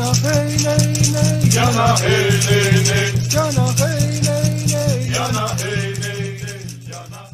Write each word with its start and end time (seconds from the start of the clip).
Jana 0.00 0.14
hey 0.24 0.56
nay 0.64 0.86
nay. 1.12 1.40
Jana 1.50 1.94
hey 2.00 2.32
nay 2.46 2.72
nay. 2.88 3.12
Jana 3.28 3.66
hey 3.76 4.20
nay 4.24 4.48
nay. 4.72 5.10
Jana 5.12 5.44
hey 5.60 5.92
nay 6.00 6.40
nay. 6.40 7.28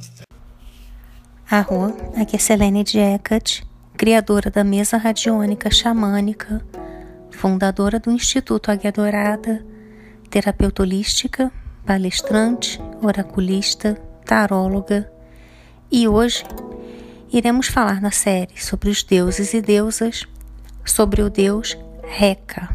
Arro, 1.49 1.95
aqui 2.21 2.35
é 2.35 2.39
Selene 2.41 2.83
Diecat, 2.83 3.63
criadora 3.97 4.51
da 4.51 4.65
mesa 4.65 4.97
radiônica 4.97 5.71
xamânica, 5.71 6.61
fundadora 7.31 8.01
do 8.01 8.11
Instituto 8.11 8.69
Águia 8.73 8.91
Dourada, 8.91 9.65
terapeuta 10.29 10.83
holística, 10.83 11.53
palestrante, 11.87 12.81
oraculista, 13.01 13.95
taróloga, 14.25 15.09
e 15.89 16.09
hoje 16.09 16.43
iremos 17.33 17.69
falar 17.69 18.01
na 18.01 18.11
série 18.11 18.61
sobre 18.61 18.91
os 18.91 19.05
deuses 19.05 19.55
e 19.55 19.61
deusas, 19.61 20.25
sobre 20.85 21.23
o 21.23 21.31
deus 21.31 21.79
Reca. 22.09 22.75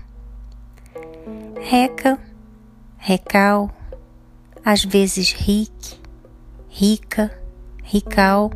Reca, 1.60 2.20
Recal, 2.98 3.72
às 4.64 4.84
vezes 4.84 5.32
Rick, 5.32 6.00
Rica, 6.70 7.32
Rical, 7.82 8.52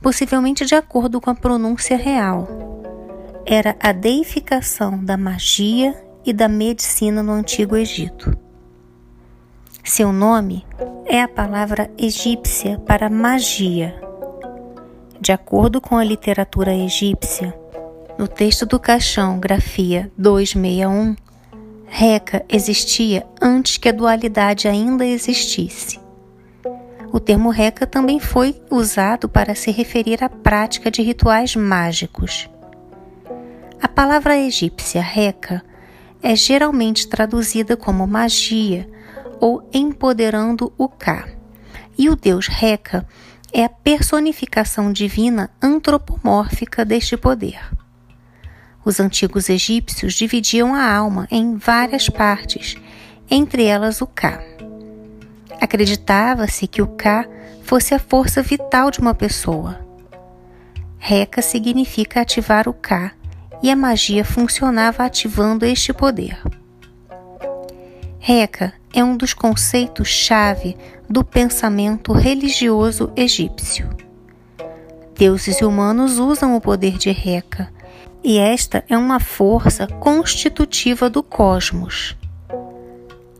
possivelmente 0.00 0.64
de 0.64 0.76
acordo 0.76 1.20
com 1.20 1.30
a 1.30 1.34
pronúncia 1.34 1.96
real. 1.96 2.46
Era 3.44 3.74
a 3.80 3.90
deificação 3.90 5.02
da 5.02 5.16
magia 5.16 6.00
e 6.24 6.32
da 6.32 6.48
medicina 6.48 7.22
no 7.22 7.32
Antigo 7.32 7.74
Egito. 7.74 8.38
Seu 9.82 10.12
nome 10.12 10.64
é 11.06 11.20
a 11.20 11.28
palavra 11.28 11.90
egípcia 11.98 12.78
para 12.80 13.10
magia. 13.10 14.00
De 15.20 15.32
acordo 15.32 15.80
com 15.80 15.96
a 15.96 16.04
literatura 16.04 16.72
egípcia, 16.72 17.61
no 18.22 18.28
texto 18.28 18.64
do 18.64 18.78
caixão, 18.78 19.40
grafia 19.40 20.08
261, 20.16 21.16
Reca 21.88 22.44
existia 22.48 23.26
antes 23.40 23.78
que 23.78 23.88
a 23.88 23.92
dualidade 23.92 24.68
ainda 24.68 25.04
existisse. 25.04 25.98
O 27.12 27.18
termo 27.18 27.50
Reca 27.50 27.84
também 27.84 28.20
foi 28.20 28.62
usado 28.70 29.28
para 29.28 29.56
se 29.56 29.72
referir 29.72 30.22
à 30.22 30.28
prática 30.28 30.88
de 30.88 31.02
rituais 31.02 31.56
mágicos. 31.56 32.48
A 33.82 33.88
palavra 33.88 34.38
egípcia 34.38 35.02
Reca 35.02 35.60
é 36.22 36.36
geralmente 36.36 37.08
traduzida 37.08 37.76
como 37.76 38.06
magia 38.06 38.88
ou 39.40 39.68
empoderando 39.72 40.72
o 40.78 40.88
Ka. 40.88 41.28
E 41.98 42.08
o 42.08 42.14
deus 42.14 42.46
Reca 42.46 43.04
é 43.52 43.64
a 43.64 43.68
personificação 43.68 44.92
divina 44.92 45.50
antropomórfica 45.60 46.84
deste 46.84 47.16
poder. 47.16 47.81
Os 48.84 48.98
antigos 48.98 49.48
egípcios 49.48 50.14
dividiam 50.14 50.74
a 50.74 50.92
alma 50.92 51.28
em 51.30 51.56
várias 51.56 52.08
partes, 52.08 52.76
entre 53.30 53.64
elas 53.64 54.00
o 54.00 54.06
Ka. 54.06 54.42
Acreditava-se 55.60 56.66
que 56.66 56.82
o 56.82 56.88
Ka 56.88 57.26
fosse 57.62 57.94
a 57.94 57.98
força 57.98 58.42
vital 58.42 58.90
de 58.90 58.98
uma 58.98 59.14
pessoa. 59.14 59.80
Reca 60.98 61.40
significa 61.40 62.20
ativar 62.20 62.68
o 62.68 62.72
Ka, 62.72 63.12
e 63.62 63.70
a 63.70 63.76
magia 63.76 64.24
funcionava 64.24 65.04
ativando 65.04 65.64
este 65.64 65.92
poder. 65.92 66.42
Reca 68.18 68.72
é 68.92 69.02
um 69.02 69.16
dos 69.16 69.32
conceitos-chave 69.32 70.76
do 71.08 71.24
pensamento 71.24 72.12
religioso 72.12 73.12
egípcio. 73.14 73.88
Deuses 75.16 75.60
e 75.60 75.64
humanos 75.64 76.18
usam 76.18 76.56
o 76.56 76.60
poder 76.60 76.98
de 76.98 77.10
Reca, 77.10 77.72
e 78.24 78.38
esta 78.38 78.84
é 78.88 78.96
uma 78.96 79.18
força 79.18 79.86
constitutiva 79.86 81.10
do 81.10 81.22
cosmos. 81.22 82.16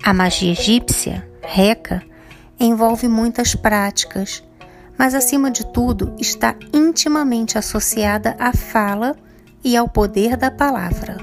A 0.03 0.12
magia 0.12 0.53
egípcia, 0.53 1.27
Reca, 1.41 2.03
envolve 2.59 3.09
muitas 3.09 3.55
práticas, 3.55 4.43
mas 4.99 5.15
acima 5.15 5.51
de 5.51 5.65
tudo 5.73 6.15
está 6.19 6.56
intimamente 6.73 7.56
associada 7.56 8.37
à 8.39 8.53
fala 8.53 9.17
e 9.62 9.77
ao 9.77 9.89
poder 9.89 10.37
da 10.37 10.51
palavra. 10.51 11.17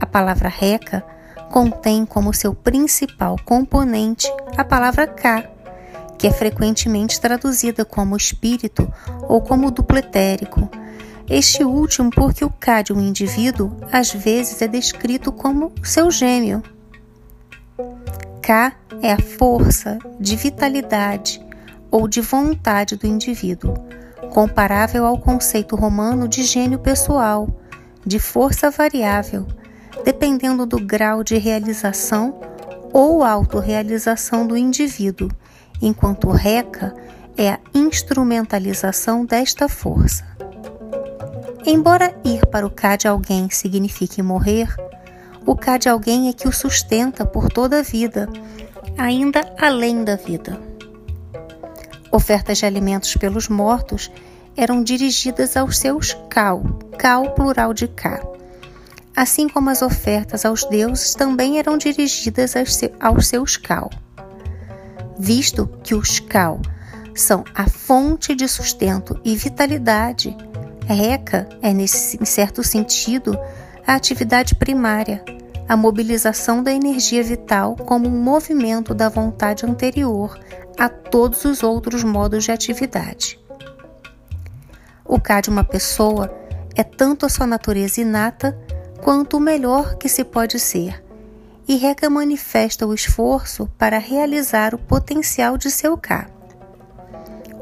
A 0.00 0.06
palavra 0.06 0.48
Reca 0.48 1.04
contém 1.50 2.04
como 2.04 2.32
seu 2.34 2.54
principal 2.54 3.36
componente 3.44 4.28
a 4.56 4.64
palavra 4.64 5.06
Ka, 5.06 5.44
que 6.18 6.26
é 6.26 6.30
frequentemente 6.30 7.20
traduzida 7.20 7.84
como 7.84 8.16
espírito 8.16 8.92
ou 9.28 9.40
como 9.40 9.70
dupletérico. 9.70 10.68
Este 11.28 11.64
último 11.64 12.10
porque 12.10 12.44
o 12.44 12.50
Ka 12.50 12.82
de 12.82 12.92
um 12.92 13.00
indivíduo 13.00 13.74
às 13.90 14.12
vezes 14.12 14.60
é 14.60 14.68
descrito 14.68 15.32
como 15.32 15.72
seu 15.82 16.10
gêmeo. 16.10 16.62
Ka 18.42 18.74
é 19.00 19.12
a 19.12 19.18
força 19.18 19.98
de 20.20 20.36
vitalidade 20.36 21.42
ou 21.90 22.06
de 22.06 22.20
vontade 22.20 22.96
do 22.96 23.06
indivíduo, 23.06 23.74
comparável 24.30 25.06
ao 25.06 25.16
conceito 25.16 25.74
romano 25.76 26.28
de 26.28 26.42
gênio 26.42 26.78
pessoal, 26.78 27.48
de 28.04 28.18
força 28.18 28.70
variável, 28.70 29.46
dependendo 30.04 30.66
do 30.66 30.78
grau 30.78 31.24
de 31.24 31.38
realização 31.38 32.38
ou 32.92 33.24
autorrealização 33.24 34.46
do 34.46 34.56
indivíduo, 34.56 35.30
enquanto 35.80 36.28
reca 36.28 36.94
é 37.36 37.50
a 37.50 37.58
instrumentalização 37.72 39.24
desta 39.24 39.68
força. 39.68 40.24
Embora 41.66 42.14
ir 42.24 42.46
para 42.46 42.66
o 42.66 42.70
cá 42.70 42.96
de 42.96 43.08
alguém 43.08 43.48
signifique 43.50 44.22
morrer, 44.22 44.68
o 45.46 45.56
cá 45.56 45.78
de 45.78 45.88
alguém 45.88 46.28
é 46.28 46.32
que 46.32 46.46
o 46.46 46.52
sustenta 46.52 47.24
por 47.24 47.48
toda 47.48 47.78
a 47.78 47.82
vida, 47.82 48.28
ainda 48.98 49.40
além 49.58 50.04
da 50.04 50.16
vida. 50.16 50.60
Ofertas 52.12 52.58
de 52.58 52.66
alimentos 52.66 53.16
pelos 53.16 53.48
mortos 53.48 54.10
eram 54.56 54.82
dirigidas 54.82 55.56
aos 55.56 55.78
seus 55.78 56.16
cal, 56.30 56.62
cal 56.98 57.32
plural 57.32 57.74
de 57.74 57.88
cá 57.88 58.20
assim 59.14 59.48
como 59.48 59.70
as 59.70 59.82
ofertas 59.82 60.44
aos 60.44 60.64
deuses 60.64 61.14
também 61.14 61.58
eram 61.58 61.78
dirigidas 61.78 62.54
aos 63.00 63.26
seus 63.26 63.56
cal. 63.56 63.90
Visto 65.18 65.68
que 65.82 65.94
os 65.94 66.18
cal 66.18 66.60
são 67.14 67.44
a 67.54 67.68
fonte 67.68 68.34
de 68.34 68.48
sustento 68.48 69.20
e 69.24 69.36
vitalidade, 69.36 70.36
Reca 70.92 71.48
é, 71.62 71.72
nesse, 71.72 72.20
em 72.20 72.24
certo 72.24 72.62
sentido, 72.62 73.38
a 73.86 73.94
atividade 73.94 74.54
primária, 74.54 75.24
a 75.66 75.76
mobilização 75.76 76.62
da 76.62 76.72
energia 76.72 77.22
vital 77.22 77.74
como 77.74 78.06
um 78.06 78.22
movimento 78.22 78.94
da 78.94 79.08
vontade 79.08 79.64
anterior 79.64 80.38
a 80.78 80.88
todos 80.88 81.44
os 81.44 81.62
outros 81.62 82.04
modos 82.04 82.44
de 82.44 82.52
atividade. 82.52 83.38
O 85.04 85.18
K 85.18 85.40
de 85.40 85.50
uma 85.50 85.64
pessoa 85.64 86.34
é 86.74 86.82
tanto 86.82 87.24
a 87.24 87.28
sua 87.28 87.46
natureza 87.46 88.00
inata 88.00 88.58
quanto 89.02 89.36
o 89.36 89.40
melhor 89.40 89.96
que 89.96 90.08
se 90.08 90.24
pode 90.24 90.58
ser, 90.58 91.02
e 91.66 91.76
Reca 91.76 92.10
manifesta 92.10 92.86
o 92.86 92.92
esforço 92.92 93.66
para 93.78 93.98
realizar 93.98 94.74
o 94.74 94.78
potencial 94.78 95.56
de 95.56 95.70
seu 95.70 95.96
K. 95.96 96.33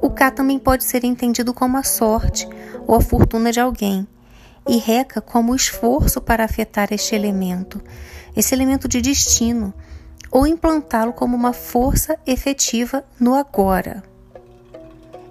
O 0.02 0.10
K 0.10 0.32
também 0.32 0.58
pode 0.58 0.82
ser 0.82 1.04
entendido 1.04 1.54
como 1.54 1.76
a 1.76 1.84
sorte 1.84 2.48
ou 2.88 2.96
a 2.96 3.00
fortuna 3.00 3.52
de 3.52 3.60
alguém, 3.60 4.06
e 4.68 4.76
Reca 4.76 5.20
como 5.20 5.52
o 5.52 5.56
esforço 5.56 6.20
para 6.20 6.44
afetar 6.44 6.92
este 6.92 7.14
elemento, 7.14 7.80
esse 8.36 8.52
elemento 8.52 8.88
de 8.88 9.00
destino, 9.00 9.72
ou 10.28 10.44
implantá-lo 10.44 11.12
como 11.12 11.36
uma 11.36 11.52
força 11.52 12.18
efetiva 12.26 13.04
no 13.20 13.36
agora. 13.36 14.02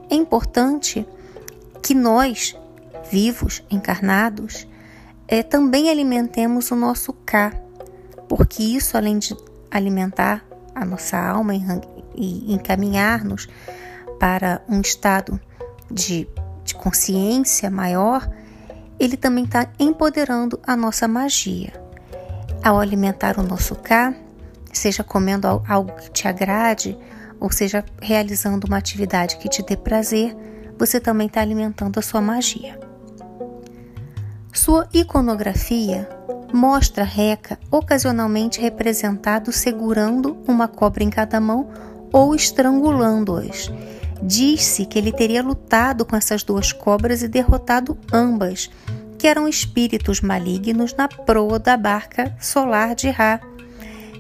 É 0.09 0.15
importante 0.15 1.05
que 1.83 1.93
nós, 1.93 2.56
vivos, 3.12 3.62
encarnados, 3.69 4.65
é, 5.27 5.44
também 5.44 5.89
alimentemos 5.89 6.71
o 6.71 6.77
nosso 6.77 7.12
cá, 7.25 7.53
porque 8.29 8.63
isso, 8.63 8.95
além 8.95 9.19
de 9.19 9.35
alimentar 9.69 10.45
a 10.74 10.85
nossa 10.85 11.17
alma 11.17 11.53
e 12.15 12.53
encaminhar-nos 12.53 13.50
para 14.21 14.62
um 14.69 14.79
estado 14.81 15.41
de, 15.89 16.27
de 16.63 16.75
consciência 16.75 17.71
maior, 17.71 18.29
ele 19.00 19.18
também 19.18 19.45
está 19.45 19.68
empoderando 19.79 20.59
a 20.62 20.75
nossa 20.75 21.07
magia. 21.07 21.73
Ao 22.63 22.79
alimentar 22.79 23.39
o 23.39 23.41
nosso 23.41 23.73
cá, 23.73 24.13
seja 24.71 25.03
comendo 25.03 25.47
algo 25.68 25.91
que 25.95 26.12
te 26.12 26.27
agrade, 26.27 26.95
ou 27.39 27.51
seja 27.51 27.83
realizando 28.00 28.68
uma 28.68 28.77
atividade 28.77 29.38
que 29.38 29.50
te 29.50 29.63
dê 29.63 29.75
prazer, 29.75 30.38
você 30.77 31.00
também 31.00 31.25
está 31.25 31.41
alimentando 31.41 31.97
a 31.97 32.03
sua 32.03 32.21
magia. 32.21 32.79
Sua 34.53 34.88
iconografia 34.94 36.07
mostra 36.53 37.03
Reca 37.03 37.57
ocasionalmente 37.71 38.62
representado 38.62 39.51
segurando 39.51 40.38
uma 40.47 40.67
cobra 40.67 41.03
em 41.03 41.09
cada 41.09 41.39
mão 41.39 41.67
ou 42.13 42.35
estrangulando-as. 42.35 43.71
Diz-se 44.21 44.85
que 44.85 45.00
ele 45.00 45.12
teria 45.12 45.41
lutado 45.41 46.06
com 46.06 46.15
essas 46.15 46.44
duas 46.44 46.71
cobras 46.71 47.23
e 47.23 47.27
derrotado 47.27 47.97
ambas, 48.13 48.69
que 49.18 49.27
eram 49.27 49.47
espíritos 49.47 50.21
malignos 50.21 50.94
na 50.94 51.07
proa 51.07 51.59
da 51.59 51.75
barca 51.75 52.35
solar 52.39 52.95
de 52.95 53.09
Ra 53.09 53.39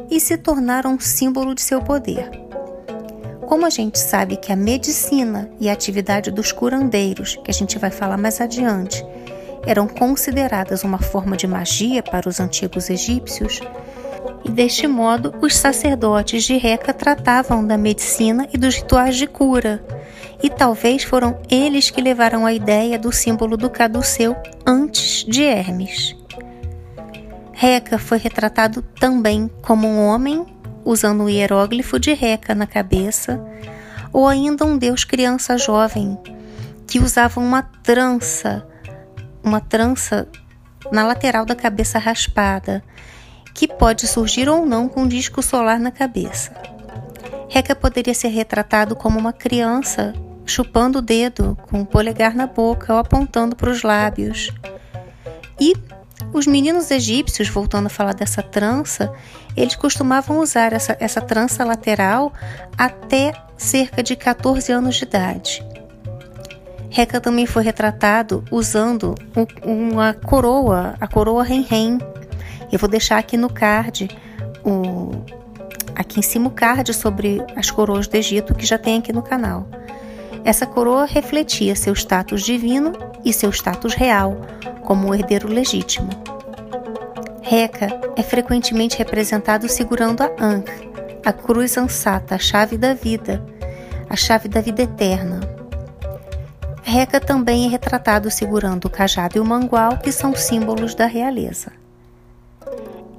e 0.09 0.19
se 0.19 0.37
tornaram 0.37 0.93
um 0.93 0.99
símbolo 0.99 1.55
de 1.55 1.61
seu 1.61 1.81
poder. 1.81 2.29
Como 3.47 3.65
a 3.65 3.69
gente 3.69 3.99
sabe 3.99 4.37
que 4.37 4.51
a 4.51 4.55
medicina 4.55 5.49
e 5.59 5.69
a 5.69 5.73
atividade 5.73 6.31
dos 6.31 6.51
curandeiros, 6.51 7.35
que 7.43 7.51
a 7.51 7.53
gente 7.53 7.77
vai 7.77 7.91
falar 7.91 8.17
mais 8.17 8.39
adiante, 8.39 9.05
eram 9.65 9.87
consideradas 9.87 10.83
uma 10.83 10.99
forma 10.99 11.35
de 11.35 11.47
magia 11.47 12.01
para 12.01 12.27
os 12.27 12.39
antigos 12.39 12.89
egípcios, 12.89 13.59
deste 14.51 14.87
modo 14.87 15.33
os 15.41 15.55
sacerdotes 15.55 16.43
de 16.43 16.57
Reca 16.57 16.93
tratavam 16.93 17.65
da 17.65 17.77
medicina 17.77 18.47
e 18.53 18.57
dos 18.57 18.75
rituais 18.75 19.15
de 19.15 19.25
cura, 19.25 19.83
e 20.43 20.49
talvez 20.49 21.03
foram 21.03 21.39
eles 21.49 21.89
que 21.89 22.01
levaram 22.01 22.45
a 22.45 22.53
ideia 22.53 22.99
do 22.99 23.11
símbolo 23.11 23.55
do 23.55 23.69
caduceu 23.69 24.35
antes 24.65 25.23
de 25.23 25.43
Hermes. 25.43 26.15
Reca 27.51 27.97
foi 27.97 28.17
retratado 28.17 28.81
também 28.81 29.49
como 29.61 29.87
um 29.87 30.05
homem 30.07 30.45
usando 30.83 31.23
o 31.23 31.29
hieróglifo 31.29 31.99
de 31.99 32.13
Reca 32.13 32.55
na 32.55 32.65
cabeça, 32.65 33.43
ou 34.11 34.27
ainda 34.27 34.65
um 34.65 34.77
deus 34.77 35.03
criança 35.03 35.57
jovem 35.57 36.17
que 36.87 36.99
usava 36.99 37.39
uma 37.39 37.61
trança, 37.61 38.67
uma 39.43 39.61
trança 39.61 40.27
na 40.91 41.05
lateral 41.05 41.45
da 41.45 41.55
cabeça 41.55 41.97
raspada, 41.97 42.83
que 43.53 43.67
pode 43.67 44.07
surgir 44.07 44.49
ou 44.49 44.65
não 44.65 44.87
com 44.87 45.01
um 45.01 45.07
disco 45.07 45.41
solar 45.41 45.79
na 45.79 45.91
cabeça. 45.91 46.51
Reca 47.49 47.75
poderia 47.75 48.13
ser 48.13 48.29
retratado 48.29 48.95
como 48.95 49.19
uma 49.19 49.33
criança 49.33 50.13
chupando 50.45 50.99
o 50.99 51.01
dedo 51.01 51.57
com 51.69 51.81
o 51.81 51.85
polegar 51.85 52.35
na 52.35 52.47
boca 52.47 52.93
ou 52.93 52.99
apontando 52.99 53.55
para 53.55 53.69
os 53.69 53.83
lábios. 53.83 54.51
E 55.59 55.73
os 56.33 56.47
meninos 56.47 56.91
egípcios, 56.91 57.49
voltando 57.49 57.87
a 57.87 57.89
falar 57.89 58.13
dessa 58.13 58.41
trança, 58.41 59.13
eles 59.55 59.75
costumavam 59.75 60.39
usar 60.39 60.73
essa, 60.73 60.95
essa 60.99 61.21
trança 61.21 61.63
lateral 61.65 62.31
até 62.77 63.33
cerca 63.57 64.01
de 64.01 64.15
14 64.15 64.71
anos 64.71 64.95
de 64.95 65.03
idade. 65.03 65.63
Reca 66.89 67.21
também 67.21 67.45
foi 67.45 67.63
retratado 67.63 68.43
usando 68.51 69.15
uma 69.63 70.13
coroa, 70.13 70.95
a 70.99 71.07
coroa 71.07 71.43
Ren-Ren. 71.43 71.99
Eu 72.71 72.79
vou 72.79 72.89
deixar 72.89 73.17
aqui 73.17 73.35
no 73.35 73.51
card, 73.51 74.09
o, 74.63 75.11
aqui 75.95 76.19
em 76.19 76.23
cima 76.23 76.47
o 76.47 76.51
card 76.51 76.93
sobre 76.93 77.43
as 77.55 77.69
coroas 77.69 78.07
do 78.07 78.15
Egito 78.15 78.55
que 78.55 78.65
já 78.65 78.77
tem 78.77 78.97
aqui 78.97 79.11
no 79.11 79.21
canal. 79.21 79.67
Essa 80.43 80.65
coroa 80.65 81.05
refletia 81.05 81.75
seu 81.75 81.93
status 81.93 82.43
divino 82.43 82.93
e 83.23 83.31
seu 83.31 83.51
status 83.51 83.93
real, 83.93 84.37
como 84.83 85.07
um 85.07 85.13
herdeiro 85.13 85.47
legítimo. 85.47 86.09
Reca 87.41 87.87
é 88.15 88.23
frequentemente 88.23 88.97
representado 88.97 89.67
segurando 89.67 90.21
a 90.21 90.31
Ankh, 90.39 90.71
a 91.25 91.33
cruz 91.33 91.77
ansata, 91.77 92.35
a 92.35 92.39
chave 92.39 92.77
da 92.77 92.93
vida, 92.93 93.43
a 94.09 94.15
chave 94.15 94.47
da 94.47 94.61
vida 94.61 94.83
eterna. 94.83 95.39
Reca 96.81 97.19
também 97.19 97.65
é 97.65 97.69
retratado 97.69 98.31
segurando 98.31 98.85
o 98.85 98.89
cajado 98.89 99.37
e 99.37 99.39
o 99.39 99.45
mangual, 99.45 99.97
que 99.97 100.11
são 100.11 100.35
símbolos 100.35 100.95
da 100.95 101.05
realeza. 101.05 101.80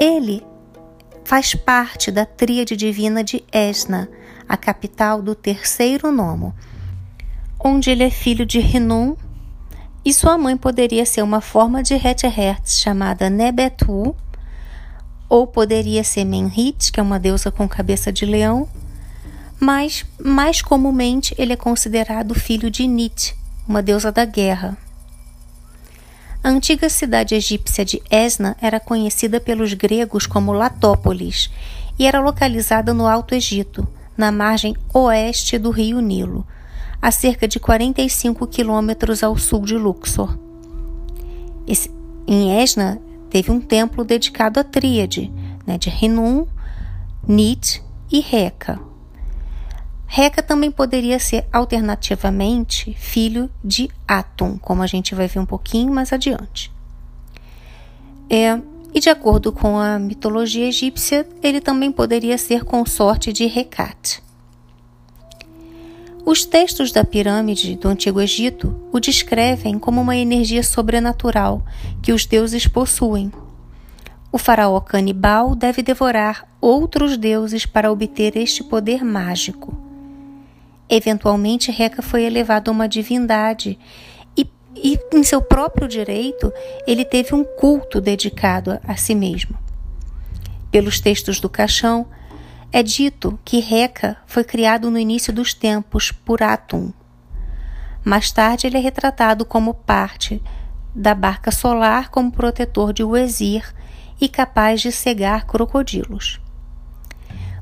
Ele 0.02 0.44
faz 1.25 1.54
parte 1.54 2.10
da 2.10 2.26
tríade 2.26 2.75
divina 2.76 3.22
de 3.22 3.44
Esna, 3.52 4.08
a 4.49 4.56
capital 4.56 5.22
do 5.22 5.32
terceiro 5.32 6.10
nomo, 6.10 6.52
onde 7.64 7.88
ele 7.88 8.02
é 8.02 8.10
filho 8.10 8.44
de 8.44 8.58
Rinum, 8.58 9.16
e 10.04 10.12
sua 10.12 10.37
mãe 10.37 10.56
poderia 10.56 11.06
ser 11.06 11.22
uma 11.22 11.40
forma 11.40 11.84
de 11.84 11.94
Hetherhertz 11.94 12.81
chamada 12.81 13.31
Nebetu, 13.31 14.16
ou 15.28 15.46
poderia 15.46 16.02
ser 16.02 16.25
Menhit, 16.25 16.90
que 16.90 16.99
é 16.99 17.02
uma 17.02 17.20
deusa 17.20 17.52
com 17.52 17.69
cabeça 17.69 18.12
de 18.12 18.26
leão, 18.26 18.69
mas 19.60 20.04
mais 20.20 20.60
comumente 20.60 21.32
ele 21.38 21.52
é 21.52 21.56
considerado 21.56 22.34
filho 22.34 22.69
de 22.69 22.88
Nit, 22.88 23.37
uma 23.69 23.81
deusa 23.81 24.10
da 24.10 24.25
guerra. 24.25 24.76
A 26.44 26.49
antiga 26.49 26.89
cidade 26.89 27.37
egípcia 27.37 27.85
de 27.85 28.03
Esna 28.11 28.56
era 28.61 28.81
conhecida 28.81 29.39
pelos 29.39 29.75
gregos 29.75 30.27
como 30.27 30.53
Latópolis 30.53 31.49
e 31.97 32.05
era 32.05 32.21
localizada 32.21 32.93
no 32.93 33.06
Alto 33.06 33.33
Egito, 33.33 33.87
na 34.17 34.33
margem 34.33 34.75
oeste 34.93 35.56
do 35.56 35.71
rio 35.71 36.00
Nilo, 36.00 36.44
a 37.00 37.12
cerca 37.12 37.47
de 37.47 37.61
45 37.61 38.44
quilômetros 38.49 39.23
ao 39.23 39.39
sul 39.39 39.62
de 39.62 39.77
Luxor. 39.77 40.37
Esse, 41.65 41.89
em 42.27 42.61
Esna, 42.61 43.00
teve 43.31 43.53
um 43.53 43.61
templo 43.61 44.05
dedicado 44.05 44.59
à 44.59 44.65
tríade 44.65 45.33
né, 45.65 45.79
de 45.79 45.91
Renum, 45.91 46.45
Nit 47.27 47.81
e 48.11 48.21
Reca. 48.21 48.81
Reca 50.14 50.43
também 50.43 50.70
poderia 50.70 51.19
ser 51.19 51.47
alternativamente 51.50 52.94
filho 52.99 53.49
de 53.64 53.88
Atum, 54.06 54.59
como 54.59 54.82
a 54.82 54.87
gente 54.87 55.14
vai 55.14 55.26
ver 55.26 55.38
um 55.38 55.47
pouquinho 55.47 55.91
mais 55.91 56.12
adiante. 56.12 56.70
É, 58.29 58.61
e 58.93 59.00
de 59.00 59.09
acordo 59.09 59.50
com 59.50 59.79
a 59.79 59.99
mitologia 59.99 60.69
egípcia, 60.69 61.26
ele 61.43 61.62
também 61.62 61.91
poderia 61.91 62.37
ser 62.37 62.62
consorte 62.62 63.32
de 63.32 63.47
Recat. 63.47 64.23
Os 66.26 66.44
textos 66.44 66.93
da 66.93 67.06
pirâmide 67.06 67.75
do 67.75 67.88
Antigo 67.88 68.20
Egito 68.20 68.79
o 68.93 69.00
descrevem 69.00 69.79
como 69.79 70.03
uma 70.03 70.14
energia 70.14 70.62
sobrenatural 70.62 71.64
que 72.03 72.12
os 72.12 72.26
deuses 72.26 72.67
possuem. 72.67 73.32
O 74.31 74.37
faraó 74.37 74.79
canibal 74.79 75.55
deve 75.55 75.82
devorar 75.82 76.47
outros 76.61 77.17
deuses 77.17 77.64
para 77.64 77.91
obter 77.91 78.37
este 78.37 78.62
poder 78.62 79.03
mágico. 79.03 79.91
Eventualmente, 80.94 81.73
Reca 81.73 82.03
foi 82.03 82.23
elevado 82.23 82.71
a 82.71 82.75
uma 82.75 82.87
divindade 82.87 83.79
e, 84.37 84.47
e, 84.77 84.99
em 85.11 85.23
seu 85.23 85.41
próprio 85.41 85.89
direito, 85.89 86.53
ele 86.87 87.03
teve 87.03 87.35
um 87.35 87.43
culto 87.43 87.99
dedicado 87.99 88.73
a, 88.73 88.93
a 88.93 88.94
si 88.94 89.15
mesmo. 89.15 89.56
Pelos 90.71 91.00
textos 91.00 91.41
do 91.41 91.49
caixão, 91.49 92.06
é 92.71 92.83
dito 92.83 93.41
que 93.43 93.59
Reca 93.59 94.19
foi 94.27 94.44
criado 94.44 94.91
no 94.91 94.99
início 94.99 95.33
dos 95.33 95.55
tempos 95.55 96.12
por 96.12 96.43
Atum. 96.43 96.93
Mais 98.05 98.31
tarde, 98.31 98.67
ele 98.67 98.77
é 98.77 98.81
retratado 98.81 99.47
como 99.47 99.73
parte 99.73 100.43
da 100.95 101.14
barca 101.14 101.50
solar 101.50 102.11
como 102.11 102.31
protetor 102.31 102.93
de 102.93 103.02
Uezir 103.02 103.75
e 104.21 104.28
capaz 104.28 104.83
de 104.83 104.93
cegar 104.93 105.47
crocodilos. 105.47 106.38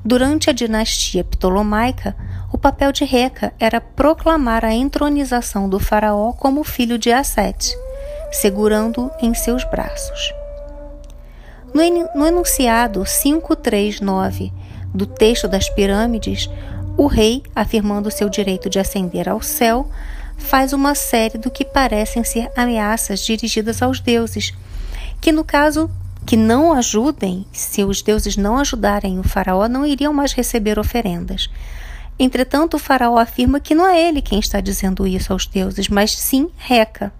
Durante 0.03 0.49
a 0.49 0.53
dinastia 0.53 1.23
ptolomaica, 1.23 2.15
o 2.51 2.57
papel 2.57 2.91
de 2.91 3.05
Reca 3.05 3.53
era 3.59 3.79
proclamar 3.79 4.65
a 4.65 4.73
entronização 4.73 5.69
do 5.69 5.79
faraó 5.79 6.33
como 6.33 6.63
filho 6.63 6.97
de 6.97 7.11
Assete, 7.11 7.77
segurando-o 8.31 9.11
em 9.21 9.33
seus 9.33 9.63
braços. 9.63 10.33
No, 11.73 11.81
enunciado 12.25 13.03
539 13.03 14.51
do 14.93 15.05
texto 15.05 15.47
das 15.47 15.69
pirâmides, 15.69 16.49
o 16.97 17.05
rei, 17.05 17.43
afirmando 17.55 18.11
seu 18.11 18.27
direito 18.27 18.69
de 18.69 18.79
ascender 18.79 19.29
ao 19.29 19.41
céu, 19.41 19.87
faz 20.35 20.73
uma 20.73 20.95
série 20.95 21.37
do 21.37 21.51
que 21.51 21.63
parecem 21.63 22.23
ser 22.23 22.51
ameaças 22.55 23.21
dirigidas 23.21 23.81
aos 23.81 23.99
deuses, 23.99 24.53
que 25.21 25.31
no 25.31 25.43
caso 25.43 25.89
que 26.25 26.37
não 26.37 26.73
ajudem, 26.73 27.45
se 27.51 27.83
os 27.83 28.01
deuses 28.01 28.37
não 28.37 28.57
ajudarem 28.57 29.19
o 29.19 29.23
faraó, 29.23 29.67
não 29.67 29.85
iriam 29.85 30.13
mais 30.13 30.33
receber 30.33 30.77
oferendas. 30.79 31.49
Entretanto, 32.19 32.75
o 32.75 32.79
faraó 32.79 33.17
afirma 33.17 33.59
que 33.59 33.73
não 33.73 33.87
é 33.87 34.07
ele 34.07 34.21
quem 34.21 34.39
está 34.39 34.61
dizendo 34.61 35.07
isso 35.07 35.33
aos 35.33 35.47
deuses, 35.47 35.89
mas 35.89 36.11
sim 36.11 36.49
Reca. 36.57 37.11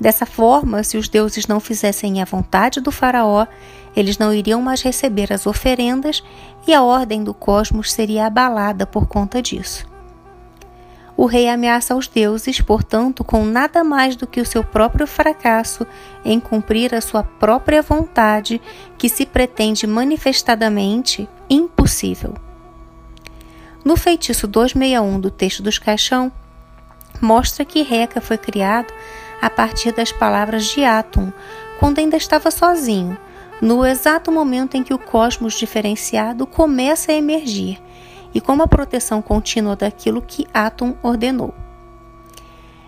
Dessa 0.00 0.24
forma, 0.24 0.82
se 0.82 0.96
os 0.96 1.08
deuses 1.08 1.46
não 1.46 1.60
fizessem 1.60 2.22
a 2.22 2.24
vontade 2.24 2.80
do 2.80 2.90
Faraó, 2.90 3.46
eles 3.94 4.16
não 4.16 4.32
iriam 4.32 4.62
mais 4.62 4.80
receber 4.80 5.30
as 5.30 5.46
oferendas 5.46 6.24
e 6.66 6.72
a 6.72 6.82
ordem 6.82 7.22
do 7.22 7.34
cosmos 7.34 7.92
seria 7.92 8.24
abalada 8.24 8.86
por 8.86 9.06
conta 9.06 9.42
disso. 9.42 9.89
O 11.20 11.26
rei 11.26 11.50
ameaça 11.50 11.94
os 11.94 12.08
deuses, 12.08 12.62
portanto, 12.62 13.22
com 13.22 13.44
nada 13.44 13.84
mais 13.84 14.16
do 14.16 14.26
que 14.26 14.40
o 14.40 14.46
seu 14.46 14.64
próprio 14.64 15.06
fracasso 15.06 15.86
em 16.24 16.40
cumprir 16.40 16.94
a 16.94 17.02
sua 17.02 17.22
própria 17.22 17.82
vontade, 17.82 18.58
que 18.96 19.06
se 19.06 19.26
pretende 19.26 19.86
manifestadamente 19.86 21.28
impossível. 21.50 22.32
No 23.84 23.98
feitiço 23.98 24.46
261 24.46 25.20
do 25.20 25.30
texto 25.30 25.62
dos 25.62 25.78
caixão, 25.78 26.32
mostra 27.20 27.66
que 27.66 27.82
Reca 27.82 28.22
foi 28.22 28.38
criado 28.38 28.90
a 29.42 29.50
partir 29.50 29.92
das 29.92 30.10
palavras 30.10 30.64
de 30.68 30.84
Atum, 30.84 31.30
quando 31.78 31.98
ainda 31.98 32.16
estava 32.16 32.50
sozinho, 32.50 33.18
no 33.60 33.84
exato 33.84 34.32
momento 34.32 34.74
em 34.74 34.82
que 34.82 34.94
o 34.94 34.98
cosmos 34.98 35.52
diferenciado 35.52 36.46
começa 36.46 37.12
a 37.12 37.14
emergir 37.14 37.78
e 38.34 38.40
como 38.40 38.62
a 38.62 38.68
proteção 38.68 39.20
contínua 39.20 39.76
daquilo 39.76 40.22
que 40.22 40.46
Atum 40.52 40.94
ordenou. 41.02 41.54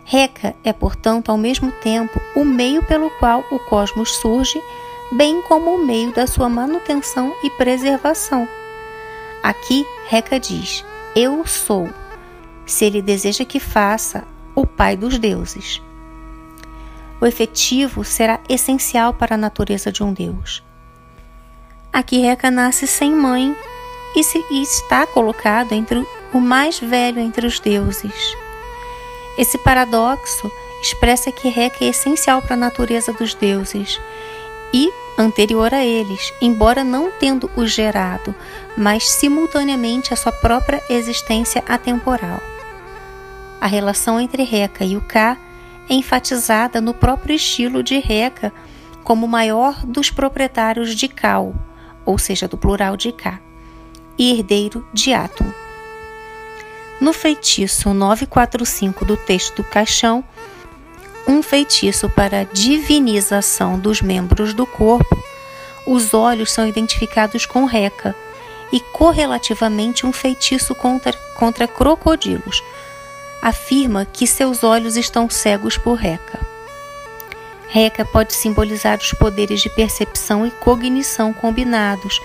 Reca 0.04 0.54
é, 0.64 0.72
portanto, 0.72 1.30
ao 1.30 1.38
mesmo 1.38 1.70
tempo 1.72 2.20
o 2.34 2.44
meio 2.44 2.84
pelo 2.84 3.10
qual 3.18 3.44
o 3.50 3.58
cosmos 3.58 4.16
surge, 4.16 4.60
bem 5.12 5.42
como 5.42 5.74
o 5.74 5.84
meio 5.84 6.12
da 6.12 6.26
sua 6.26 6.48
manutenção 6.48 7.34
e 7.42 7.50
preservação. 7.50 8.48
Aqui, 9.42 9.86
Reca 10.08 10.38
diz: 10.38 10.84
Eu 11.14 11.46
sou, 11.46 11.88
se 12.66 12.84
ele 12.84 13.02
deseja 13.02 13.44
que 13.44 13.60
faça, 13.60 14.24
o 14.54 14.66
Pai 14.66 14.96
dos 14.96 15.18
deuses. 15.18 15.80
O 17.20 17.26
efetivo 17.26 18.04
será 18.04 18.40
essencial 18.48 19.14
para 19.14 19.36
a 19.36 19.38
natureza 19.38 19.92
de 19.92 20.02
um 20.02 20.12
Deus. 20.12 20.62
Aqui 21.92 22.18
Reca 22.18 22.50
nasce 22.50 22.86
sem 22.86 23.12
mãe 23.14 23.54
e, 24.14 24.22
se, 24.22 24.44
e 24.50 24.62
está 24.62 25.06
colocado 25.06 25.72
entre 25.72 26.06
o 26.32 26.40
mais 26.40 26.78
velho 26.78 27.20
entre 27.20 27.46
os 27.46 27.60
deuses. 27.60 28.36
Esse 29.38 29.58
paradoxo 29.58 30.50
expressa 30.82 31.30
que 31.30 31.48
Reca 31.48 31.84
é 31.84 31.88
essencial 31.88 32.42
para 32.42 32.54
a 32.54 32.56
natureza 32.56 33.12
dos 33.12 33.34
deuses 33.34 34.00
e 34.72 34.90
anterior 35.16 35.72
a 35.72 35.84
eles, 35.84 36.32
embora 36.40 36.82
não 36.82 37.10
tendo 37.10 37.50
os 37.56 37.70
gerado, 37.70 38.34
mas 38.76 39.08
simultaneamente 39.08 40.12
a 40.12 40.16
sua 40.16 40.32
própria 40.32 40.82
existência 40.88 41.62
atemporal. 41.68 42.40
A 43.60 43.66
relação 43.66 44.20
entre 44.20 44.42
Reca 44.42 44.84
e 44.84 44.96
o 44.96 45.00
Ka 45.00 45.36
é 45.88 45.94
enfatizada 45.94 46.80
no 46.80 46.94
próprio 46.94 47.36
estilo 47.36 47.82
de 47.82 47.98
Reca 47.98 48.52
como 49.04 49.28
maior 49.28 49.84
dos 49.84 50.10
proprietários 50.10 50.94
de 50.94 51.08
Kau, 51.08 51.54
ou 52.04 52.18
seja, 52.18 52.48
do 52.48 52.56
plural 52.56 52.96
de 52.96 53.12
Ka, 53.12 53.40
e 54.18 54.32
herdeiro 54.32 54.86
de 54.92 55.12
Atum. 55.12 55.50
No 57.00 57.12
feitiço 57.12 57.92
945 57.92 59.04
do 59.04 59.16
texto 59.16 59.56
do 59.56 59.64
caixão, 59.64 60.24
um 61.26 61.42
feitiço 61.42 62.08
para 62.08 62.44
divinização 62.44 63.78
dos 63.78 64.00
membros 64.00 64.54
do 64.54 64.66
corpo, 64.66 65.22
os 65.86 66.14
olhos 66.14 66.52
são 66.52 66.66
identificados 66.66 67.46
com 67.46 67.64
Reca 67.64 68.14
e 68.72 68.80
correlativamente 68.80 70.06
um 70.06 70.12
feitiço 70.12 70.74
contra, 70.74 71.12
contra 71.36 71.68
crocodilos. 71.68 72.62
Afirma 73.40 74.04
que 74.04 74.26
seus 74.26 74.62
olhos 74.62 74.96
estão 74.96 75.28
cegos 75.28 75.76
por 75.76 75.94
Reca. 75.94 76.40
Reca 77.68 78.04
pode 78.04 78.34
simbolizar 78.34 78.98
os 78.98 79.12
poderes 79.12 79.60
de 79.60 79.70
percepção 79.70 80.46
e 80.46 80.50
cognição 80.50 81.32
combinados, 81.32 82.20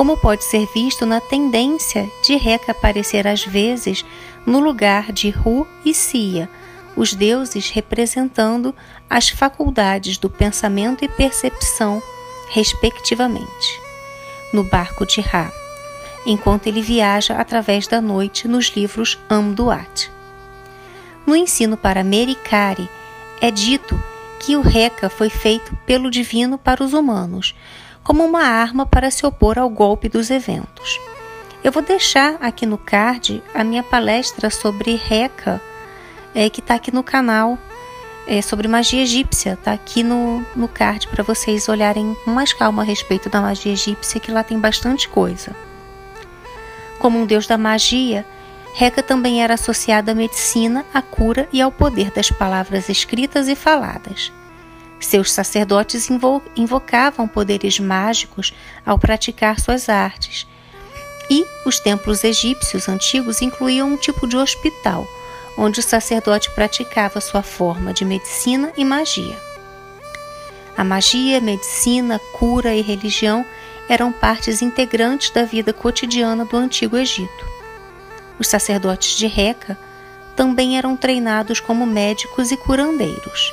como 0.00 0.16
pode 0.16 0.44
ser 0.44 0.66
visto 0.72 1.04
na 1.04 1.20
tendência 1.20 2.10
de 2.22 2.34
Reca 2.34 2.72
aparecer 2.72 3.26
às 3.26 3.44
vezes 3.44 4.02
no 4.46 4.58
lugar 4.58 5.12
de 5.12 5.28
Ru 5.28 5.66
e 5.84 5.92
Sia, 5.92 6.48
os 6.96 7.12
deuses 7.12 7.68
representando 7.68 8.74
as 9.10 9.28
faculdades 9.28 10.16
do 10.16 10.30
pensamento 10.30 11.04
e 11.04 11.08
percepção, 11.08 12.02
respectivamente, 12.48 13.78
no 14.54 14.64
barco 14.64 15.04
de 15.04 15.20
Ra, 15.20 15.52
enquanto 16.24 16.66
ele 16.66 16.80
viaja 16.80 17.34
através 17.34 17.86
da 17.86 18.00
noite 18.00 18.48
nos 18.48 18.68
livros 18.68 19.18
Amduat. 19.28 20.10
No 21.26 21.36
ensino 21.36 21.76
para 21.76 22.02
Merikari, 22.02 22.88
é 23.38 23.50
dito 23.50 24.02
que 24.38 24.56
o 24.56 24.62
Reca 24.62 25.10
foi 25.10 25.28
feito 25.28 25.76
pelo 25.84 26.10
divino 26.10 26.56
para 26.56 26.82
os 26.82 26.94
humanos, 26.94 27.54
como 28.02 28.24
uma 28.24 28.42
arma 28.42 28.86
para 28.86 29.10
se 29.10 29.26
opor 29.26 29.58
ao 29.58 29.68
golpe 29.68 30.08
dos 30.08 30.30
eventos. 30.30 30.98
Eu 31.62 31.70
vou 31.70 31.82
deixar 31.82 32.36
aqui 32.40 32.64
no 32.64 32.78
card 32.78 33.42
a 33.54 33.62
minha 33.62 33.82
palestra 33.82 34.48
sobre 34.48 34.96
Reca, 34.96 35.60
é, 36.34 36.48
que 36.48 36.60
está 36.60 36.74
aqui 36.74 36.92
no 36.92 37.02
canal, 37.02 37.58
é, 38.26 38.40
sobre 38.40 38.66
magia 38.66 39.02
egípcia. 39.02 39.52
Está 39.52 39.72
aqui 39.72 40.02
no, 40.02 40.44
no 40.56 40.68
card 40.68 41.06
para 41.08 41.22
vocês 41.22 41.68
olharem 41.68 42.16
com 42.24 42.30
mais 42.30 42.52
calma 42.52 42.82
a 42.82 42.84
respeito 42.84 43.28
da 43.28 43.40
magia 43.40 43.72
egípcia, 43.72 44.20
que 44.20 44.32
lá 44.32 44.42
tem 44.42 44.58
bastante 44.58 45.08
coisa. 45.08 45.54
Como 46.98 47.18
um 47.18 47.26
deus 47.26 47.46
da 47.46 47.58
magia, 47.58 48.24
Reca 48.74 49.02
também 49.02 49.42
era 49.42 49.54
associada 49.54 50.12
à 50.12 50.14
medicina, 50.14 50.84
à 50.94 51.02
cura 51.02 51.48
e 51.52 51.60
ao 51.60 51.72
poder 51.72 52.10
das 52.10 52.30
palavras 52.30 52.88
escritas 52.88 53.48
e 53.48 53.54
faladas. 53.54 54.32
Seus 55.00 55.32
sacerdotes 55.32 56.10
invo 56.10 56.42
invocavam 56.54 57.26
poderes 57.26 57.80
mágicos 57.80 58.52
ao 58.84 58.98
praticar 58.98 59.58
suas 59.58 59.88
artes. 59.88 60.46
E 61.30 61.46
os 61.64 61.80
templos 61.80 62.22
egípcios 62.22 62.88
antigos 62.88 63.40
incluíam 63.40 63.88
um 63.88 63.96
tipo 63.96 64.26
de 64.26 64.36
hospital, 64.36 65.06
onde 65.56 65.80
o 65.80 65.82
sacerdote 65.82 66.50
praticava 66.50 67.20
sua 67.20 67.42
forma 67.42 67.94
de 67.94 68.04
medicina 68.04 68.72
e 68.76 68.84
magia. 68.84 69.38
A 70.76 70.84
magia, 70.84 71.40
medicina, 71.40 72.18
cura 72.32 72.74
e 72.74 72.80
religião 72.80 73.44
eram 73.88 74.12
partes 74.12 74.62
integrantes 74.62 75.30
da 75.30 75.44
vida 75.44 75.72
cotidiana 75.72 76.44
do 76.44 76.56
Antigo 76.56 76.96
Egito. 76.96 77.46
Os 78.38 78.48
sacerdotes 78.48 79.16
de 79.16 79.26
Reca 79.26 79.78
também 80.36 80.78
eram 80.78 80.96
treinados 80.96 81.58
como 81.60 81.84
médicos 81.84 82.50
e 82.50 82.56
curandeiros. 82.56 83.52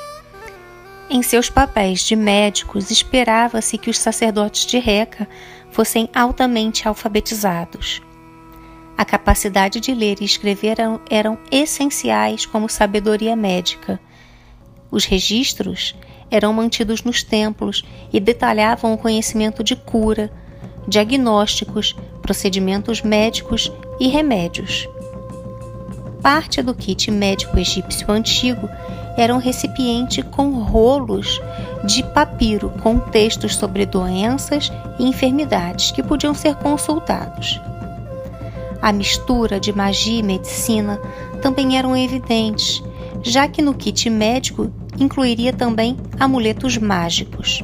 Em 1.10 1.24
seus 1.24 1.50
papéis 1.50 2.02
de 2.02 2.18
médicos, 2.18 2.92
esperava-se 2.92 3.78
que 3.78 3.90
os 3.90 3.98
sacerdotes 3.98 4.66
de 4.66 4.78
Reca 4.78 5.28
fossem 5.72 6.10
altamente 6.14 6.86
alfabetizados. 6.86 8.02
A 8.98 9.06
capacidade 9.06 9.80
de 9.80 9.94
ler 9.94 10.18
e 10.20 10.26
escrever 10.26 10.80
eram, 10.80 11.00
eram 11.10 11.38
essenciais 11.50 12.46
como 12.46 12.68
sabedoria 12.68 13.38
médica. 13.38 14.00
Os 14.92 15.06
registros 15.06 15.96
eram 16.30 16.52
mantidos 16.52 17.04
nos 17.04 17.24
templos 17.24 17.86
e 18.12 18.20
detalhavam 18.20 18.94
o 18.94 18.98
conhecimento 18.98 19.64
de 19.64 19.78
cura, 19.78 20.30
diagnósticos, 20.86 21.96
procedimentos 22.22 23.02
médicos 23.02 23.72
e 23.98 24.10
remédios. 24.10 24.90
Parte 26.22 26.62
do 26.62 26.74
kit 26.74 27.10
médico 27.12 27.58
egípcio 27.58 28.12
antigo 28.12 28.68
era 29.18 29.34
um 29.34 29.40
recipiente 29.40 30.22
com 30.22 30.52
rolos 30.60 31.42
de 31.84 32.04
papiro 32.04 32.72
com 32.84 33.00
textos 33.00 33.56
sobre 33.56 33.86
doenças 33.86 34.72
e 35.00 35.06
enfermidades 35.06 35.92
que 35.92 36.04
podiam 36.04 36.36
ser 36.36 36.56
consultados. 36.56 37.60
A 38.80 38.94
mistura 38.94 39.60
de 39.60 39.76
magia 39.76 40.20
e 40.20 40.24
medicina 40.24 41.02
também 41.42 41.78
eram 41.78 41.98
evidentes, 41.98 42.84
já 43.24 43.48
que 43.48 43.62
no 43.62 43.74
kit 43.74 44.08
médico 44.10 44.72
incluiria 45.00 45.52
também 45.52 45.98
amuletos 46.20 46.78
mágicos. 46.78 47.64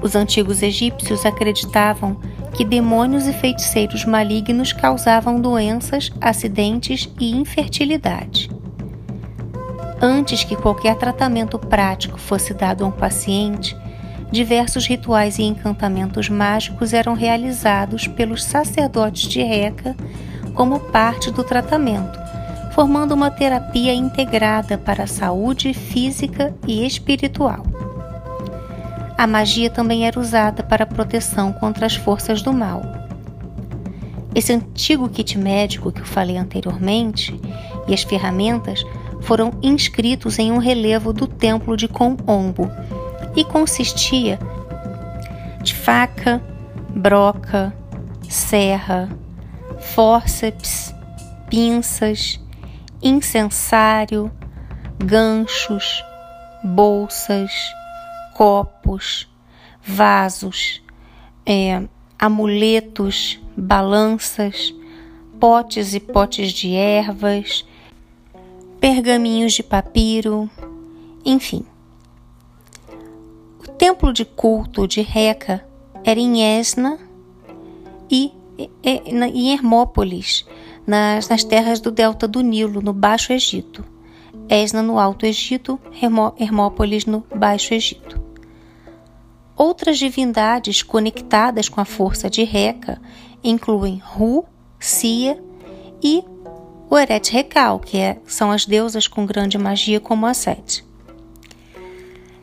Os 0.00 0.16
antigos 0.16 0.62
egípcios 0.62 1.24
acreditavam 1.24 2.16
que 2.54 2.64
demônios 2.64 3.26
e 3.26 3.32
feiticeiros 3.32 4.04
malignos 4.04 4.72
causavam 4.72 5.40
doenças, 5.40 6.10
acidentes 6.20 7.08
e 7.20 7.30
infertilidade. 7.30 8.50
Antes 10.04 10.42
que 10.42 10.56
qualquer 10.56 10.96
tratamento 10.96 11.60
prático 11.60 12.18
fosse 12.18 12.52
dado 12.52 12.82
a 12.82 12.88
um 12.88 12.90
paciente, 12.90 13.76
diversos 14.32 14.84
rituais 14.84 15.38
e 15.38 15.44
encantamentos 15.44 16.28
mágicos 16.28 16.92
eram 16.92 17.14
realizados 17.14 18.08
pelos 18.08 18.42
sacerdotes 18.42 19.28
de 19.28 19.40
Reca 19.44 19.94
como 20.54 20.80
parte 20.80 21.30
do 21.30 21.44
tratamento, 21.44 22.18
formando 22.72 23.14
uma 23.14 23.30
terapia 23.30 23.94
integrada 23.94 24.76
para 24.76 25.04
a 25.04 25.06
saúde 25.06 25.72
física 25.72 26.52
e 26.66 26.84
espiritual. 26.84 27.64
A 29.16 29.24
magia 29.24 29.70
também 29.70 30.04
era 30.04 30.18
usada 30.18 30.64
para 30.64 30.84
proteção 30.84 31.52
contra 31.52 31.86
as 31.86 31.94
forças 31.94 32.42
do 32.42 32.52
mal. 32.52 32.82
Esse 34.34 34.52
antigo 34.52 35.08
kit 35.08 35.38
médico 35.38 35.92
que 35.92 36.00
eu 36.00 36.06
falei 36.06 36.36
anteriormente 36.36 37.40
e 37.86 37.94
as 37.94 38.02
ferramentas 38.02 38.84
foram 39.22 39.52
inscritos 39.62 40.38
em 40.38 40.52
um 40.52 40.58
relevo 40.58 41.12
do 41.12 41.26
templo 41.26 41.76
de 41.76 41.88
Comombo 41.88 42.70
e 43.34 43.44
consistia 43.44 44.38
de 45.62 45.74
faca, 45.74 46.42
broca, 46.90 47.72
serra, 48.28 49.08
fórceps, 49.78 50.94
pinças, 51.48 52.40
incensário, 53.02 54.30
ganchos, 54.98 56.04
bolsas, 56.64 57.52
copos, 58.34 59.28
vasos, 59.82 60.82
é, 61.46 61.82
amuletos, 62.18 63.40
balanças, 63.56 64.74
potes 65.40 65.94
e 65.94 66.00
potes 66.00 66.52
de 66.52 66.74
ervas, 66.74 67.64
pergaminhos 68.82 69.52
de 69.52 69.62
papiro, 69.62 70.50
enfim. 71.24 71.64
O 73.60 73.68
templo 73.70 74.12
de 74.12 74.24
culto 74.24 74.88
de 74.88 75.00
Reca 75.02 75.64
era 76.02 76.18
em 76.18 76.42
Esna 76.58 76.98
e, 78.10 78.32
em 78.82 79.52
Hermópolis, 79.52 80.44
nas, 80.84 81.28
nas 81.28 81.44
terras 81.44 81.78
do 81.78 81.92
delta 81.92 82.26
do 82.26 82.40
Nilo, 82.40 82.82
no 82.82 82.92
Baixo 82.92 83.32
Egito. 83.32 83.84
Esna 84.48 84.82
no 84.82 84.98
Alto 84.98 85.24
Egito, 85.24 85.78
Hermópolis 86.36 87.06
no 87.06 87.24
Baixo 87.32 87.74
Egito. 87.74 88.20
Outras 89.56 89.96
divindades 89.96 90.82
conectadas 90.82 91.68
com 91.68 91.80
a 91.80 91.84
força 91.84 92.28
de 92.28 92.42
Reca 92.42 93.00
incluem 93.44 94.02
Ru, 94.04 94.44
Sia 94.80 95.40
e 96.02 96.24
o 96.92 96.98
Eret 96.98 97.32
Rekal, 97.32 97.78
que 97.80 97.96
é, 97.96 98.18
são 98.26 98.50
as 98.50 98.66
deusas 98.66 99.08
com 99.08 99.24
grande 99.24 99.56
magia 99.56 99.98
como 99.98 100.26
a 100.26 100.34
Sete. 100.34 100.84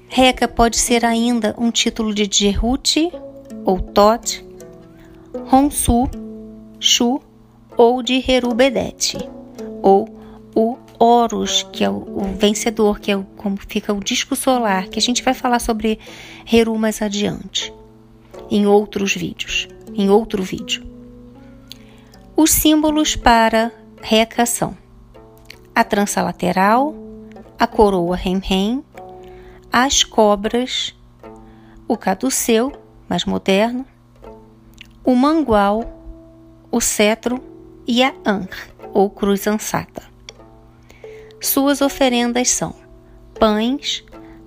Reca 0.08 0.48
pode 0.48 0.76
ser 0.76 1.06
ainda 1.06 1.54
um 1.56 1.70
título 1.70 2.12
de 2.16 2.28
Jehuti 2.28 3.12
ou 3.64 3.80
Tot, 3.80 4.44
Honsu, 5.54 6.10
Shu 6.80 7.22
ou 7.78 8.02
de 8.02 8.26
Herubedete, 8.28 9.20
ou 9.84 10.10
o 10.56 10.80
Horus, 10.98 11.62
que 11.72 11.84
é 11.84 11.90
o, 11.92 11.98
o, 11.98 12.24
vencedor, 12.36 13.00
que 13.00 13.12
é 13.12 13.18
o, 13.18 13.24
como 13.38 13.56
fica 13.68 13.94
o 13.94 14.04
disco 14.04 14.36
solar, 14.36 14.88
que 14.88 14.98
a 14.98 15.02
gente 15.02 15.22
vai 15.22 15.36
falar 15.36 15.60
sobre 15.60 16.00
Heru 16.52 16.76
mais 16.76 17.04
adiante, 17.04 17.72
em 18.50 18.66
outros 18.66 19.14
vídeos, 19.14 19.68
em 19.94 20.10
outro 20.10 20.42
vídeo. 20.42 20.84
Os 22.36 22.50
símbolos 22.50 23.16
para 23.16 23.72
Reca 24.02 24.46
são 24.46 24.76
a 25.76 25.84
trança 25.84 26.22
lateral, 26.22 26.94
a 27.58 27.68
coroa 27.68 28.16
rem-rem, 28.16 28.84
as 29.72 30.04
cobras, 30.04 30.96
o 31.88 31.96
caduceu, 31.96 32.74
mais 33.08 33.26
moderno, 33.26 33.86
o 35.04 35.16
mangual, 35.16 35.84
o 36.72 36.82
cetro 36.82 37.42
e 37.88 38.04
a 38.04 38.14
anr, 38.26 38.50
ou 38.94 39.10
cruz 39.10 39.48
ansata. 39.48 40.04
Suas 41.42 41.82
oferendas 41.82 42.50
são 42.50 42.76
pães, 43.40 44.04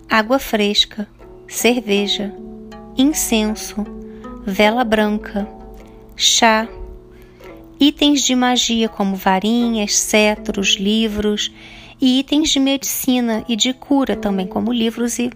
água 0.09 0.39
fresca, 0.39 1.09
cerveja, 1.49 2.35
incenso, 2.97 3.85
vela 4.45 4.85
branca, 4.85 5.49
chá, 6.17 6.69
itens 7.83 8.23
de 8.23 8.37
magia 8.37 8.89
como 8.89 9.17
varinhas, 9.17 9.97
cetros, 9.97 10.77
livros 10.77 11.53
e 12.01 12.21
itens 12.21 12.51
de 12.51 12.61
medicina 12.61 13.45
e 13.49 13.57
de 13.57 13.73
cura 13.73 14.15
também, 14.15 14.47
como 14.47 14.73
livros 14.73 15.19
e 15.19 15.31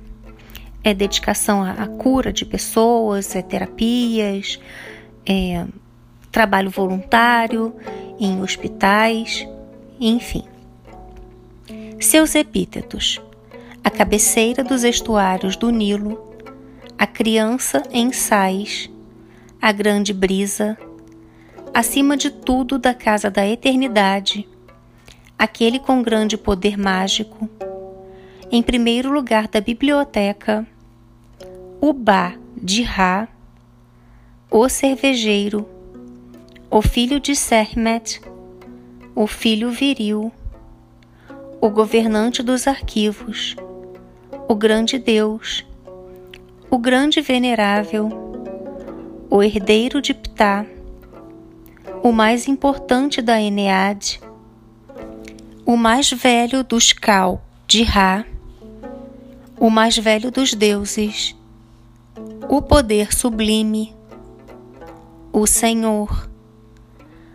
é 0.84 0.94
dedicação 0.94 1.64
à, 1.64 1.88
cura 1.88 2.32
de 2.32 2.44
pessoas, 2.44 3.34
é 3.34 3.42
terapias, 3.42 4.60
é, 5.28 5.66
trabalho 6.30 6.70
voluntário 6.70 7.74
em 8.20 8.40
hospitais, 8.40 9.44
enfim. 9.98 10.44
Seus 11.98 12.36
epítetos: 12.36 13.20
a 13.82 13.90
cabeceira 13.90 14.62
dos 14.62 14.84
estuários 14.84 15.56
do 15.56 15.70
Nilo, 15.70 16.32
a 16.96 17.08
criança 17.08 17.82
em 17.90 18.12
sais, 18.12 18.88
a 19.60 19.72
grande 19.72 20.14
brisa, 20.14 20.78
acima 21.76 22.16
de 22.16 22.30
tudo 22.30 22.78
da 22.78 22.94
casa 22.94 23.30
da 23.30 23.46
eternidade, 23.46 24.48
aquele 25.38 25.78
com 25.78 26.02
grande 26.02 26.34
poder 26.34 26.78
mágico, 26.78 27.46
em 28.50 28.62
primeiro 28.62 29.12
lugar 29.12 29.46
da 29.46 29.60
biblioteca, 29.60 30.66
o 31.78 31.92
Bá 31.92 32.32
de 32.56 32.82
Ra, 32.82 33.28
o 34.50 34.66
cervejeiro, 34.70 35.68
o 36.70 36.80
filho 36.80 37.20
de 37.20 37.36
Sermet, 37.36 38.22
o 39.14 39.26
filho 39.26 39.70
viril, 39.70 40.32
o 41.60 41.68
governante 41.68 42.42
dos 42.42 42.66
arquivos, 42.66 43.54
o 44.48 44.54
grande 44.54 44.98
Deus, 44.98 45.62
o 46.70 46.78
grande 46.78 47.20
venerável, 47.20 48.08
o 49.28 49.42
herdeiro 49.42 50.00
de 50.00 50.14
Ptah, 50.14 50.64
o 52.06 52.12
mais 52.12 52.46
importante 52.46 53.20
da 53.20 53.42
Eneade, 53.42 54.20
o 55.64 55.76
mais 55.76 56.08
velho 56.08 56.62
dos 56.62 56.92
Cal 56.92 57.42
de 57.66 57.82
Ra, 57.82 58.24
o 59.58 59.68
mais 59.68 59.98
velho 59.98 60.30
dos 60.30 60.54
deuses, 60.54 61.34
o 62.48 62.62
poder 62.62 63.12
sublime, 63.12 63.92
o 65.32 65.48
Senhor, 65.48 66.30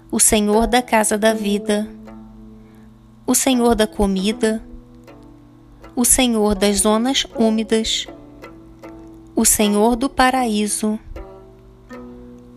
o 0.09 0.21
Senhor 0.21 0.65
da 0.67 0.81
casa 0.81 1.17
da 1.17 1.33
vida, 1.33 1.89
o 3.27 3.35
Senhor 3.35 3.75
da 3.75 3.85
comida, 3.85 4.63
o 5.93 6.05
Senhor 6.05 6.55
das 6.55 6.77
zonas 6.77 7.27
úmidas, 7.37 8.07
o 9.35 9.43
Senhor 9.43 9.97
do 9.97 10.07
paraíso, 10.07 10.97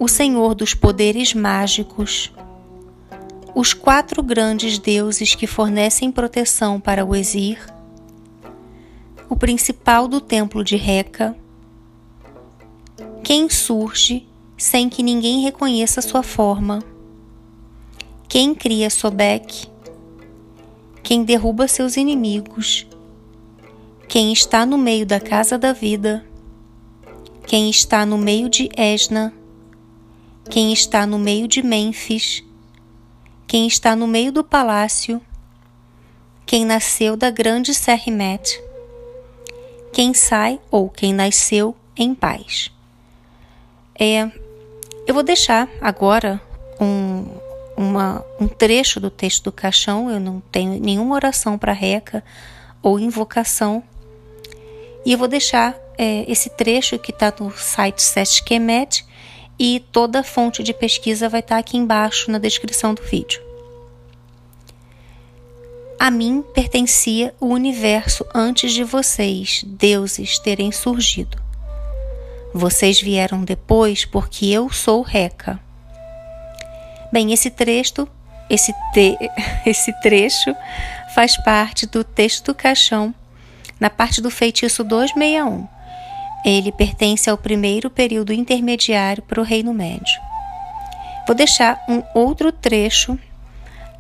o 0.05 0.09
Senhor 0.09 0.55
dos 0.55 0.75
poderes 0.75 1.33
mágicos, 1.33 2.31
os 3.55 3.73
quatro 3.73 4.23
grandes 4.23 4.79
deuses 4.79 5.35
que 5.35 5.47
fornecem 5.47 6.13
proteção 6.13 6.79
para 6.79 7.07
o 7.07 7.17
Exir, 7.17 7.59
o 9.31 9.35
principal 9.35 10.07
do 10.07 10.21
templo 10.21 10.63
de 10.63 10.77
Reca, 10.77 11.35
quem 13.23 13.49
surge 13.49 14.29
sem 14.59 14.91
que 14.91 15.03
ninguém 15.03 15.41
reconheça 15.41 16.03
sua 16.03 16.23
forma, 16.23 16.81
quem 18.29 18.55
cria 18.55 18.91
Sobek, 18.91 19.69
quem 21.03 21.25
derruba 21.25 21.67
seus 21.67 21.97
inimigos, 21.97 22.87
quem 24.07 24.35
está 24.35 24.67
no 24.67 24.77
meio 24.77 25.07
da 25.07 25.19
casa 25.19 25.57
da 25.57 25.73
vida, 25.73 26.27
quem 27.47 27.71
está 27.71 28.05
no 28.05 28.19
meio 28.19 28.51
de 28.51 28.69
Esna, 28.77 29.33
quem 30.51 30.73
está 30.73 31.07
no 31.07 31.19
meio 31.19 31.49
de 31.49 31.63
Mênfis, 31.63 32.45
quem 33.47 33.67
está 33.67 33.97
no 33.97 34.07
meio 34.07 34.33
do 34.33 34.45
palácio, 34.45 35.21
quem 36.47 36.65
nasceu 36.65 37.17
da 37.17 37.31
grande 37.31 37.75
Serrimet, 37.75 38.61
quem 39.93 40.13
sai 40.13 40.61
ou 40.71 40.89
quem 40.89 41.13
nasceu 41.13 41.75
em 41.97 42.15
paz. 42.15 42.71
É, 43.99 44.31
eu 45.07 45.15
vou 45.15 45.23
deixar 45.23 45.69
agora 45.81 46.41
um, 46.81 47.27
uma, 47.77 48.25
um 48.41 48.49
trecho 48.49 49.01
do 49.01 49.11
texto 49.11 49.45
do 49.45 49.53
caixão, 49.53 50.11
eu 50.11 50.21
não 50.21 50.41
tenho 50.53 50.81
nenhuma 50.81 51.15
oração 51.15 51.57
para 51.57 51.73
reca 51.73 52.25
ou 52.83 52.99
invocação, 52.99 53.83
e 55.07 55.13
eu 55.13 55.19
vou 55.19 55.29
deixar 55.29 55.77
é, 55.97 56.31
esse 56.31 56.51
trecho 56.51 56.99
que 56.99 57.11
está 57.11 57.33
no 57.39 57.51
site 57.57 58.03
Seskemet 58.03 59.05
e 59.59 59.81
toda 59.93 60.21
a 60.21 60.25
fonte 60.25 60.63
de 60.63 60.73
pesquisa 60.73 61.29
vai 61.29 61.41
estar 61.41 61.57
tá 61.57 61.61
aqui 61.61 61.77
embaixo 61.77 62.31
na 62.31 62.39
descrição 62.39 62.95
do 62.95 63.03
vídeo. 63.03 63.43
A 65.99 66.11
mim 66.11 66.45
pertencia 66.55 67.35
o 67.41 67.47
universo 67.47 68.27
antes 68.35 68.73
de 68.73 68.85
vocês, 68.85 69.63
deuses, 69.67 70.39
terem 70.39 70.73
surgido. 70.73 71.39
Vocês 72.53 73.01
vieram 73.01 73.45
depois 73.45 74.05
porque 74.05 74.47
eu 74.47 74.71
sou 74.71 75.03
Reca. 75.03 75.59
Bem, 77.13 77.33
esse 77.33 77.51
trecho, 77.51 78.09
esse, 78.51 78.73
te, 78.93 79.17
esse 79.65 79.93
trecho 80.01 80.55
faz 81.15 81.37
parte 81.39 81.87
do 81.87 82.03
texto 82.03 82.47
do 82.47 82.55
caixão, 82.55 83.15
na 83.79 83.89
parte 83.89 84.21
do 84.21 84.31
feitiço 84.31 84.83
261 84.83 85.74
ele 86.45 86.71
pertence 86.71 87.31
ao 87.31 87.39
primeiro 87.39 87.89
período 87.89 88.33
intermediário 88.33 89.23
para 89.23 89.41
o 89.41 89.45
Reino 89.45 89.73
Médio. 89.73 90.21
Vou 91.27 91.35
deixar 91.35 91.83
um 91.89 92.03
outro 92.15 92.53
trecho 92.53 93.19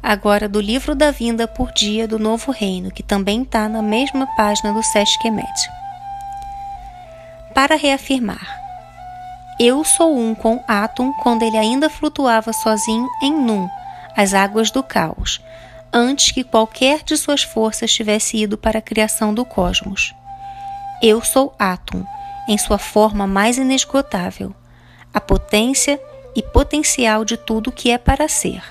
agora 0.02 0.46
do 0.46 0.61
livro 0.61 0.94
da 0.94 1.11
vinda 1.11 1.48
por 1.48 1.72
dia 1.72 2.07
do 2.07 2.18
Novo 2.18 2.52
Reino, 2.52 2.90
que 2.90 3.02
também 3.02 3.42
está 3.42 3.66
na 3.66 3.80
mesma 3.80 4.26
página 4.37 4.72
do 4.74 4.80
Kemet. 5.22 5.70
Para 7.54 7.76
reafirmar, 7.76 8.61
eu 9.59 9.83
sou 9.85 10.18
um 10.18 10.35
com 10.35 10.62
Atum 10.68 11.12
quando 11.22 11.42
ele 11.42 11.57
ainda 11.57 11.88
flutuava 11.88 12.52
sozinho 12.52 13.09
em 13.22 13.33
Num, 13.33 13.70
as 14.14 14.35
águas 14.35 14.70
do 14.70 14.83
caos, 14.83 15.40
antes 15.90 16.33
que 16.33 16.44
qualquer 16.44 17.02
de 17.02 17.16
suas 17.16 17.42
forças 17.42 17.92
tivesse 17.92 18.37
ido 18.37 18.59
para 18.59 18.80
a 18.80 18.83
criação 18.83 19.33
do 19.33 19.44
cosmos. 19.44 20.14
Eu 21.00 21.24
sou 21.24 21.54
Atum, 21.59 22.04
em 22.48 22.59
sua 22.59 22.78
forma 22.78 23.26
mais 23.26 23.59
inesgotável, 23.59 24.54
a 25.12 25.20
potência 25.20 26.00
e 26.35 26.42
potencial 26.42 27.24
de 27.24 27.37
tudo 27.37 27.72
que 27.72 27.90
é 27.90 27.98
para 27.98 28.28
ser. 28.28 28.62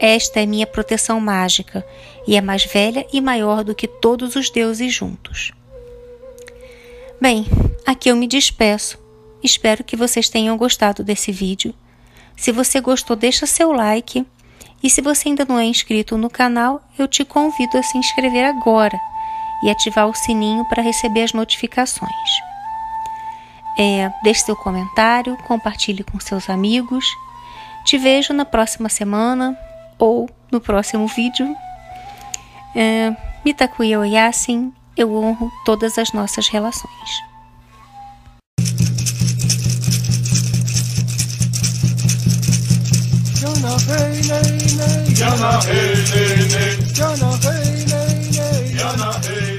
Esta 0.00 0.40
é 0.40 0.46
minha 0.46 0.66
proteção 0.66 1.20
mágica 1.20 1.84
e 2.26 2.36
é 2.36 2.40
mais 2.40 2.64
velha 2.64 3.06
e 3.12 3.20
maior 3.20 3.64
do 3.64 3.74
que 3.74 3.88
todos 3.88 4.36
os 4.36 4.48
deuses 4.48 4.92
juntos. 4.94 5.52
Bem, 7.20 7.46
aqui 7.84 8.08
eu 8.08 8.16
me 8.16 8.28
despeço. 8.28 8.98
Espero 9.42 9.82
que 9.82 9.96
vocês 9.96 10.28
tenham 10.28 10.56
gostado 10.56 11.02
desse 11.02 11.32
vídeo. 11.32 11.74
Se 12.36 12.52
você 12.52 12.80
gostou, 12.80 13.16
deixa 13.16 13.46
seu 13.46 13.72
like 13.72 14.24
E 14.80 14.88
se 14.88 15.00
você 15.00 15.28
ainda 15.28 15.44
não 15.44 15.58
é 15.58 15.64
inscrito 15.64 16.16
no 16.16 16.30
canal, 16.30 16.80
eu 16.96 17.08
te 17.08 17.24
convido 17.24 17.76
a 17.76 17.82
se 17.82 17.98
inscrever 17.98 18.44
agora 18.44 18.98
e 19.62 19.70
ativar 19.70 20.06
o 20.06 20.14
sininho 20.14 20.64
para 20.64 20.82
receber 20.82 21.22
as 21.22 21.32
notificações. 21.32 22.12
É, 23.78 24.12
deixe 24.22 24.42
seu 24.42 24.56
comentário, 24.56 25.36
compartilhe 25.46 26.02
com 26.02 26.18
seus 26.18 26.50
amigos. 26.50 27.06
Te 27.84 27.96
vejo 27.96 28.32
na 28.32 28.44
próxima 28.44 28.88
semana 28.88 29.56
ou 29.98 30.28
no 30.50 30.60
próximo 30.60 31.06
vídeo. 31.06 31.56
É, 32.74 33.14
Mitakuya 33.44 34.00
Oyasin, 34.00 34.72
eu 34.96 35.14
honro 35.14 35.50
todas 35.64 35.96
as 35.96 36.12
nossas 36.12 36.48
relações. 36.48 37.28
Yana 43.40 43.76
hey 43.88 44.20
Yana 45.18 45.60
hey 45.66 45.98
Yana 46.96 47.30
hey 47.44 48.07
nay 48.96 48.98
Yana 48.98 49.12
hey 49.26 49.57